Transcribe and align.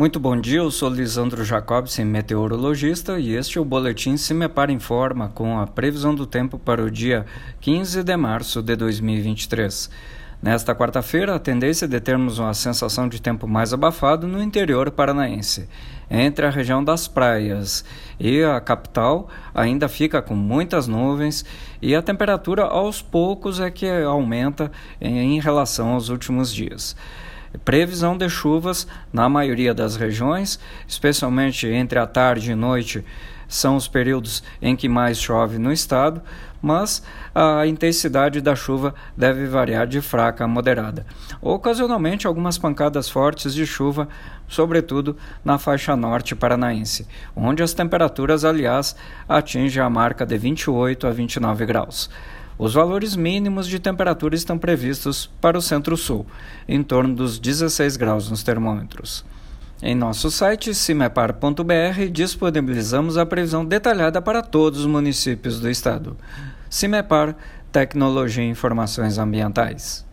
Muito 0.00 0.18
bom 0.18 0.34
dia, 0.34 0.60
eu 0.60 0.70
sou 0.70 0.88
Lisandro 0.88 1.44
Jacobsen, 1.44 2.06
meteorologista, 2.06 3.20
e 3.20 3.34
este 3.34 3.58
é 3.58 3.60
o 3.60 3.66
Boletim 3.66 4.16
Se 4.16 4.32
Me 4.32 4.48
Para 4.48 4.72
Informa 4.72 5.28
com 5.28 5.60
a 5.60 5.66
previsão 5.66 6.14
do 6.14 6.24
tempo 6.24 6.58
para 6.58 6.82
o 6.82 6.90
dia 6.90 7.26
15 7.60 8.02
de 8.02 8.16
março 8.16 8.62
de 8.62 8.74
2023. 8.76 9.90
Nesta 10.42 10.74
quarta-feira, 10.74 11.34
a 11.34 11.38
tendência 11.38 11.84
é 11.84 11.88
de 11.88 12.00
termos 12.00 12.38
uma 12.38 12.54
sensação 12.54 13.10
de 13.10 13.20
tempo 13.20 13.46
mais 13.46 13.74
abafado 13.74 14.26
no 14.26 14.42
interior 14.42 14.90
paranaense. 14.90 15.68
Entre 16.10 16.46
a 16.46 16.50
região 16.50 16.82
das 16.82 17.06
praias 17.06 17.84
e 18.18 18.42
a 18.42 18.58
capital, 18.58 19.28
ainda 19.54 19.86
fica 19.86 20.22
com 20.22 20.34
muitas 20.34 20.86
nuvens 20.86 21.44
e 21.82 21.94
a 21.94 22.00
temperatura 22.00 22.62
aos 22.62 23.02
poucos 23.02 23.60
é 23.60 23.70
que 23.70 23.86
aumenta 23.86 24.72
em 24.98 25.38
relação 25.40 25.90
aos 25.90 26.08
últimos 26.08 26.54
dias. 26.54 26.96
Previsão 27.64 28.16
de 28.16 28.28
chuvas 28.28 28.86
na 29.12 29.28
maioria 29.28 29.74
das 29.74 29.96
regiões, 29.96 30.58
especialmente 30.86 31.66
entre 31.66 31.98
a 31.98 32.06
tarde 32.06 32.52
e 32.52 32.54
noite, 32.54 33.04
são 33.50 33.74
os 33.74 33.88
períodos 33.88 34.44
em 34.62 34.76
que 34.76 34.88
mais 34.88 35.20
chove 35.20 35.58
no 35.58 35.72
estado, 35.72 36.22
mas 36.62 37.02
a 37.34 37.66
intensidade 37.66 38.40
da 38.40 38.54
chuva 38.54 38.94
deve 39.16 39.46
variar 39.46 39.88
de 39.88 40.00
fraca 40.00 40.44
a 40.44 40.48
moderada. 40.48 41.04
Ocasionalmente, 41.42 42.28
algumas 42.28 42.56
pancadas 42.56 43.10
fortes 43.10 43.52
de 43.52 43.66
chuva, 43.66 44.08
sobretudo 44.46 45.16
na 45.44 45.58
faixa 45.58 45.96
norte 45.96 46.36
paranaense, 46.36 47.08
onde 47.34 47.62
as 47.62 47.74
temperaturas, 47.74 48.44
aliás, 48.44 48.94
atingem 49.28 49.82
a 49.82 49.90
marca 49.90 50.24
de 50.24 50.38
28 50.38 51.08
a 51.08 51.10
29 51.10 51.66
graus. 51.66 52.08
Os 52.60 52.74
valores 52.74 53.16
mínimos 53.16 53.66
de 53.66 53.78
temperatura 53.78 54.34
estão 54.34 54.58
previstos 54.58 55.30
para 55.40 55.56
o 55.56 55.62
centro-sul, 55.62 56.26
em 56.68 56.82
torno 56.82 57.14
dos 57.14 57.38
16 57.38 57.96
graus 57.96 58.28
nos 58.28 58.42
termômetros. 58.42 59.24
Em 59.82 59.94
nosso 59.94 60.30
site 60.30 60.74
cimepar.br 60.74 62.10
disponibilizamos 62.12 63.16
a 63.16 63.24
previsão 63.24 63.64
detalhada 63.64 64.20
para 64.20 64.42
todos 64.42 64.80
os 64.80 64.86
municípios 64.86 65.58
do 65.58 65.70
estado. 65.70 66.18
Cimepar 66.68 67.34
Tecnologia 67.72 68.44
e 68.44 68.50
Informações 68.50 69.16
Ambientais. 69.16 70.09